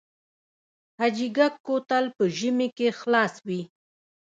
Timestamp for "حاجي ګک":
0.99-1.53